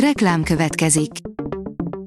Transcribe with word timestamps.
Reklám 0.00 0.42
következik. 0.42 1.10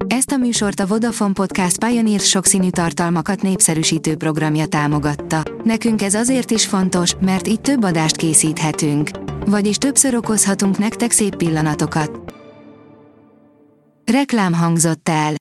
Ezt 0.06 0.30
a 0.30 0.36
műsort 0.36 0.80
a 0.80 0.86
Vodafone 0.86 1.32
Podcast 1.32 1.84
Pioneer 1.84 2.20
sokszínű 2.20 2.70
tartalmakat 2.70 3.42
népszerűsítő 3.42 4.16
programja 4.16 4.66
támogatta. 4.66 5.42
Nekünk 5.64 6.02
ez 6.02 6.14
azért 6.14 6.50
is 6.50 6.66
fontos, 6.66 7.14
mert 7.20 7.48
így 7.48 7.60
több 7.60 7.82
adást 7.84 8.16
készíthetünk. 8.16 9.10
Vagyis 9.46 9.76
többször 9.76 10.14
okozhatunk 10.14 10.78
nektek 10.78 11.10
szép 11.10 11.36
pillanatokat. 11.36 12.34
Reklám 14.12 14.52
hangzott 14.52 15.08
el. 15.08 15.34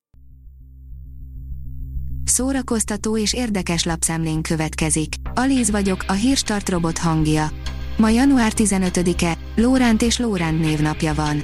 Szórakoztató 2.24 3.18
és 3.18 3.34
érdekes 3.34 3.84
lapszemlén 3.84 4.42
következik. 4.42 5.14
Alíz 5.34 5.72
vagyok, 5.72 6.04
a 6.08 6.14
hírstart 6.14 6.70
robot 6.70 6.98
hangja. 6.98 7.52
Ma 7.98 8.10
január 8.10 8.52
15-e, 8.56 9.38
Lóránt 9.56 10.02
és 10.02 10.18
Lóránt 10.18 10.60
névnapja 10.60 11.14
van. 11.14 11.44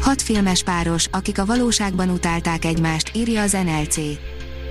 Hat 0.00 0.22
filmes 0.22 0.62
páros, 0.62 1.06
akik 1.10 1.38
a 1.38 1.46
valóságban 1.46 2.10
utálták 2.10 2.64
egymást, 2.64 3.10
írja 3.14 3.42
az 3.42 3.52
NLC. 3.52 3.96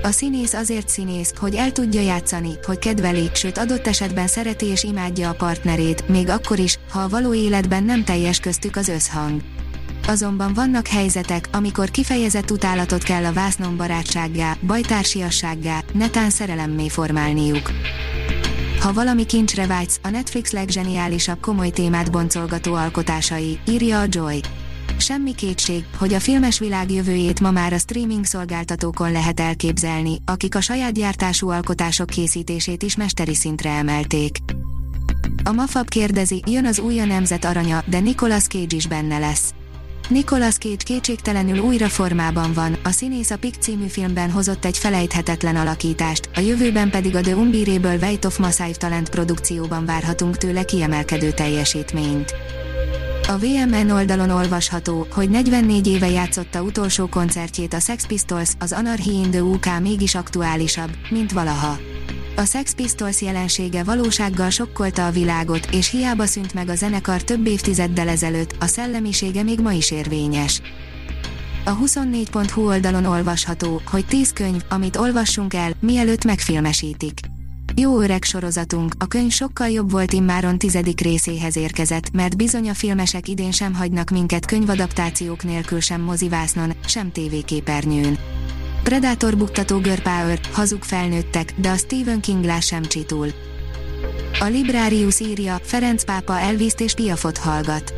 A 0.04 0.12
színész 0.12 0.54
azért 0.54 0.90
színész, 0.90 1.34
hogy 1.38 1.56
el 1.56 1.72
tudja 1.72 2.02
játszani, 2.02 2.52
hogy 2.64 2.80
kedveli, 2.80 3.30
sőt 3.34 3.58
adott 3.58 3.88
esetben 3.88 4.28
szereti 4.28 4.66
és 4.66 4.84
imádja 4.84 5.30
a 5.30 5.34
partnerét, 5.34 6.08
még 6.08 6.30
akkor 6.30 6.60
is, 6.60 6.80
ha 6.92 7.00
a 7.00 7.10
való 7.10 7.34
életben 7.34 7.84
nem 7.84 8.04
teljes 8.04 8.40
köztük 8.40 8.76
az 8.76 8.88
összhang. 8.88 9.42
Azonban 10.08 10.54
vannak 10.54 10.88
helyzetek, 10.88 11.50
amikor 11.52 11.92
kifejezett 11.92 12.52
utálatot 12.52 13.04
kell 13.04 13.26
a 13.26 13.34
vásznon 13.34 13.78
barátsággá, 13.78 14.56
bajtársiassággá, 14.62 15.84
netán 15.94 16.30
szerelemmé 16.30 16.90
formálniuk. 16.90 17.72
Ha 18.80 18.94
valami 18.94 19.26
kincsre 19.26 19.68
vágysz, 19.68 20.00
a 20.04 20.09
Netflix 20.09 20.52
leggeniálisabb 20.52 21.40
komoly 21.40 21.70
témát 21.70 22.12
boncolgató 22.12 22.73
alkotásai, 22.73 23.59
írja 23.68 24.00
a 24.00 24.06
Joy. 24.09 24.42
Semmi 25.08 25.36
kétség, 25.36 25.86
hogy 25.98 26.14
a 26.14 26.20
filmes 26.20 26.60
világ 26.60 26.92
jövőjét 26.92 27.40
ma 27.40 27.52
már 27.52 27.74
a 27.74 27.78
streaming 27.78 28.26
szolgáltatókon 28.26 29.12
lehet 29.12 29.40
elképzelni, 29.40 30.22
akik 30.26 30.56
a 30.56 30.62
saját 30.62 30.94
gyártású 30.94 31.50
alkotások 31.50 32.09
készítését 32.09 32.84
is 32.84 32.95
mesteri 32.95 33.36
szintre 33.36 33.70
emelték. 33.70 34.38
A 35.44 35.52
Mafab 35.52 35.90
kérdezi, 35.90 36.44
jön 36.46 36.66
az 36.66 36.80
új 36.80 37.00
a 37.00 37.06
nemzet 37.06 37.46
aranya, 37.46 37.84
de 37.86 38.00
Nicolas 38.00 38.44
Cage 38.44 38.76
is 38.76 38.88
benne 38.88 39.20
lesz. 39.20 39.54
Nicolas 40.09 40.56
Cage 40.56 40.84
kétségtelenül 40.84 41.59
újra 41.59 41.88
formában 41.88 42.53
van, 42.53 42.78
a 42.84 42.90
színész 42.90 43.31
a 43.31 43.38
Pick 43.38 43.62
című 43.62 43.88
filmben 43.88 44.31
hozott 44.31 44.66
egy 44.66 44.78
felejthetetlen 44.78 45.56
alakítást, 45.56 46.30
a 46.36 46.40
jövőben 46.40 46.90
pedig 46.90 47.16
a 47.16 47.22
The 47.22 47.36
Unbearable 47.36 47.96
Weight 47.96 48.26
of 48.26 48.38
Massive 48.38 48.76
Talent 48.76 49.09
produkcióban 49.09 49.86
várhatunk 49.86 50.38
tőle 50.38 50.64
kiemelkedő 50.64 51.31
teljesítményt. 51.31 52.34
A 53.30 53.38
VMN 53.38 53.89
oldalon 53.89 54.30
olvasható, 54.30 55.08
hogy 55.11 55.30
44 55.30 55.88
éve 55.88 56.09
játszotta 56.09 56.61
utolsó 56.61 57.08
koncertjét 57.08 57.73
a 57.73 57.80
Sex 57.80 58.06
Pistols, 58.06 58.50
az 58.59 58.72
Anarchy 58.72 59.11
in 59.11 59.31
the 59.31 59.42
UK 59.42 59.80
mégis 59.81 60.16
aktuálisabb, 60.16 60.89
mint 61.09 61.31
valaha. 61.31 61.78
A 62.36 62.45
Sex 62.45 62.73
Pistols 62.73 63.22
jelensége 63.22 63.84
valósággal 63.84 64.50
sokkolta 64.50 65.06
a 65.06 65.11
világot, 65.11 65.67
és 65.72 65.89
hiába 65.89 66.25
szűnt 66.25 66.53
meg 66.53 66.69
a 66.69 66.75
zenekar 66.75 67.23
több 67.23 67.47
évtizeddel 67.47 68.08
ezelőtt, 68.08 68.56
a 68.59 68.66
szellemisége 68.66 69.44
még 69.44 69.59
ma 69.59 69.72
is 69.72 69.91
érvényes. 69.91 70.62
A 71.66 71.78
24.hu 71.78 72.66
oldalon 72.66 73.06
olvasható, 73.06 73.81
hogy 73.86 74.06
10 74.06 74.34
könyv, 74.34 74.62
amit 74.69 74.95
olvassunk 74.95 75.53
el, 75.53 75.72
mielőtt 75.80 76.23
megfilmesítik. 76.23 77.19
Jó 77.80 78.02
öreg 78.02 78.23
sorozatunk, 78.23 78.94
a 79.00 79.06
könyv 79.06 79.31
sokkal 79.31 79.70
jobb 79.70 79.92
volt 79.92 80.14
immáron 80.14 80.58
tizedik 80.58 81.02
részéhez 81.02 81.58
érkezett, 81.58 82.11
mert 82.11 82.38
bizony 82.38 82.69
a 82.69 82.73
filmesek 82.73 83.28
idén 83.28 83.52
sem 83.52 83.73
hagynak 83.73 84.09
minket 84.09 84.45
könyvadaptációk 84.45 85.44
nélkül 85.44 85.80
sem 85.80 86.02
mozivásznon, 86.02 86.73
sem 86.88 87.11
tévéképernyőn. 87.11 88.17
Predator 88.84 89.38
buktató 89.38 89.78
görpáör, 89.78 90.39
hazug 90.52 90.84
felnőttek, 90.84 91.53
de 91.58 91.69
a 91.69 91.78
Stephen 91.78 92.22
King 92.22 92.46
lá 92.46 92.59
sem 92.59 92.84
csitul. 92.84 93.28
A 94.40 94.46
Librarius 94.46 95.19
írja, 95.19 95.59
Ferenc 95.62 96.03
pápa 96.03 96.40
Elviszt 96.40 96.79
és 96.79 96.94
Piafot 96.94 97.38
hallgat. 97.38 97.94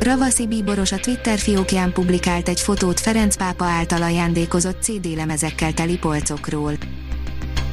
Ravasi 0.00 0.46
Bíboros 0.46 0.92
a 0.92 0.98
Twitter 0.98 1.38
fiókján 1.38 1.92
publikált 1.92 2.48
egy 2.48 2.60
fotót 2.60 3.00
Ferenc 3.00 3.36
pápa 3.36 3.64
által 3.64 4.02
ajándékozott 4.02 4.82
CD 4.82 5.06
lemezekkel 5.16 5.72
teli 5.72 5.98
polcokról. 5.98 6.72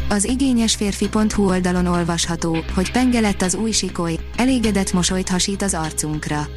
Az 0.09 0.25
igényes 0.25 0.75
férfi.hu 0.75 1.47
oldalon 1.47 1.85
olvasható, 1.85 2.57
hogy 2.75 2.91
penge 2.91 3.19
lett 3.19 3.41
az 3.41 3.55
új 3.55 3.71
sikoly, 3.71 4.17
elégedett 4.37 4.93
mosolyt 4.93 5.29
hasít 5.29 5.61
az 5.61 5.73
arcunkra. 5.73 6.47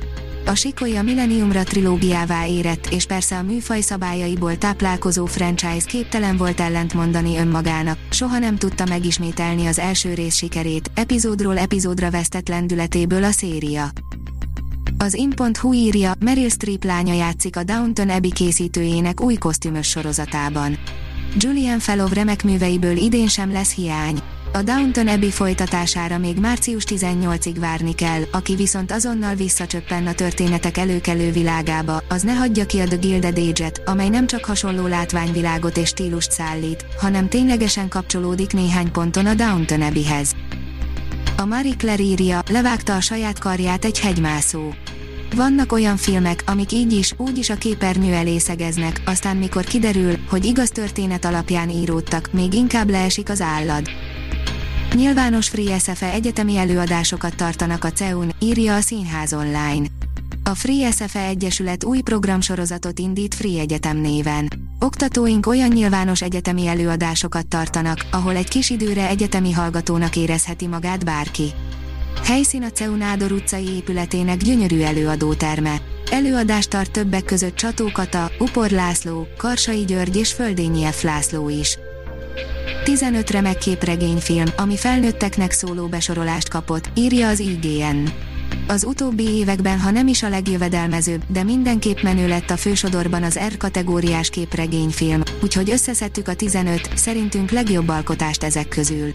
A 0.46 0.54
sikoly 0.54 0.96
a 0.96 1.02
Millenniumra 1.02 1.62
trilógiává 1.62 2.46
érett, 2.46 2.86
és 2.86 3.04
persze 3.04 3.36
a 3.36 3.42
műfaj 3.42 3.80
szabályaiból 3.80 4.58
táplálkozó 4.58 5.26
franchise 5.26 5.86
képtelen 5.86 6.36
volt 6.36 6.60
ellentmondani 6.60 7.38
önmagának, 7.38 7.98
soha 8.10 8.38
nem 8.38 8.56
tudta 8.56 8.84
megismételni 8.84 9.66
az 9.66 9.78
első 9.78 10.14
rész 10.14 10.34
sikerét, 10.34 10.90
epizódról 10.94 11.58
epizódra 11.58 12.10
vesztett 12.10 12.48
lendületéből 12.48 13.24
a 13.24 13.30
széria. 13.30 13.90
Az 14.98 15.14
in.hu 15.14 15.72
írja, 15.72 16.12
Meryl 16.20 16.48
Streep 16.48 16.84
lánya 16.84 17.14
játszik 17.14 17.56
a 17.56 17.62
Downton 17.62 18.08
Abbey 18.08 18.32
készítőjének 18.32 19.20
új 19.20 19.34
kosztümös 19.34 19.88
sorozatában. 19.88 20.78
Julian 21.36 21.78
Fellow 21.78 22.08
remek 22.12 22.44
műveiből 22.44 22.96
idén 22.96 23.28
sem 23.28 23.52
lesz 23.52 23.74
hiány. 23.74 24.18
A 24.52 24.62
Downton 24.62 25.08
Abbey 25.08 25.30
folytatására 25.30 26.18
még 26.18 26.38
március 26.38 26.84
18-ig 26.86 27.56
várni 27.58 27.94
kell, 27.94 28.22
aki 28.32 28.54
viszont 28.54 28.92
azonnal 28.92 29.34
visszacsöppen 29.34 30.06
a 30.06 30.12
történetek 30.12 30.76
előkelő 30.76 31.32
világába, 31.32 32.02
az 32.08 32.22
ne 32.22 32.32
hagyja 32.32 32.66
ki 32.66 32.80
a 32.80 32.84
The 32.84 32.96
Gilded 32.96 33.38
Age-et, 33.38 33.82
amely 33.86 34.08
nem 34.08 34.26
csak 34.26 34.44
hasonló 34.44 34.86
látványvilágot 34.86 35.76
és 35.76 35.88
stílust 35.88 36.30
szállít, 36.30 36.84
hanem 37.00 37.28
ténylegesen 37.28 37.88
kapcsolódik 37.88 38.52
néhány 38.52 38.90
ponton 38.90 39.26
a 39.26 39.34
Downton 39.34 39.82
Abbeyhez. 39.82 40.34
A 41.36 41.44
Marie 41.44 41.74
Claire 41.76 42.02
írja, 42.02 42.42
levágta 42.50 42.94
a 42.94 43.00
saját 43.00 43.38
karját 43.38 43.84
egy 43.84 44.00
hegymászó. 44.00 44.70
Vannak 45.36 45.72
olyan 45.72 45.96
filmek, 45.96 46.42
amik 46.46 46.72
így 46.72 46.92
is, 46.92 47.14
úgy 47.16 47.38
is 47.38 47.50
a 47.50 47.54
képernyő 47.54 48.12
elé 48.12 48.38
szegeznek, 48.38 49.02
aztán 49.04 49.36
mikor 49.36 49.64
kiderül, 49.64 50.16
hogy 50.28 50.44
igaz 50.44 50.70
történet 50.70 51.24
alapján 51.24 51.70
íródtak, 51.70 52.32
még 52.32 52.54
inkább 52.54 52.90
leesik 52.90 53.28
az 53.28 53.40
állad. 53.40 53.86
Nyilvános 54.94 55.48
Free 55.48 55.78
SFE 55.78 56.12
egyetemi 56.12 56.56
előadásokat 56.56 57.36
tartanak 57.36 57.84
a 57.84 57.92
CEUN, 57.92 58.32
írja 58.38 58.74
a 58.74 58.80
Színház 58.80 59.32
online. 59.32 59.86
A 60.44 60.54
Free 60.54 60.90
SFE 60.90 61.24
Egyesület 61.24 61.84
új 61.84 62.00
programsorozatot 62.00 62.98
indít 62.98 63.34
Free 63.34 63.60
Egyetem 63.60 63.96
néven. 63.96 64.48
Oktatóink 64.78 65.46
olyan 65.46 65.68
nyilvános 65.68 66.22
egyetemi 66.22 66.66
előadásokat 66.66 67.46
tartanak, 67.46 68.06
ahol 68.10 68.36
egy 68.36 68.48
kis 68.48 68.70
időre 68.70 69.08
egyetemi 69.08 69.52
hallgatónak 69.52 70.16
érezheti 70.16 70.66
magát 70.66 71.04
bárki. 71.04 71.52
Helyszín 72.24 72.62
a 72.62 72.70
CEU 72.70 72.94
Nádor 72.94 73.32
utcai 73.32 73.68
épületének 73.68 74.36
gyönyörű 74.36 74.80
előadóterme. 74.80 75.76
Előadást 76.10 76.70
tart 76.70 76.90
többek 76.90 77.24
között 77.24 77.56
Csató 77.56 77.90
Kata, 77.92 78.30
Upor 78.38 78.70
László, 78.70 79.26
Karsai 79.36 79.84
György 79.84 80.16
és 80.16 80.32
Földényi 80.32 80.84
F. 80.84 81.02
László 81.02 81.48
is. 81.48 81.78
15 82.84 83.30
remek 83.30 83.58
képregényfilm, 83.58 84.46
ami 84.56 84.76
felnőtteknek 84.76 85.50
szóló 85.50 85.86
besorolást 85.86 86.48
kapott, 86.48 86.90
írja 86.94 87.28
az 87.28 87.38
IGN. 87.38 88.08
Az 88.68 88.84
utóbbi 88.84 89.28
években, 89.28 89.80
ha 89.80 89.90
nem 89.90 90.06
is 90.06 90.22
a 90.22 90.28
legjövedelmezőbb, 90.28 91.22
de 91.28 91.42
mindenképp 91.42 92.00
menő 92.02 92.28
lett 92.28 92.50
a 92.50 92.56
fősodorban 92.56 93.22
az 93.22 93.38
R 93.38 93.56
kategóriás 93.56 94.30
képregényfilm, 94.30 95.22
úgyhogy 95.42 95.70
összeszedtük 95.70 96.28
a 96.28 96.34
15, 96.34 96.90
szerintünk 96.94 97.50
legjobb 97.50 97.88
alkotást 97.88 98.42
ezek 98.42 98.68
közül. 98.68 99.14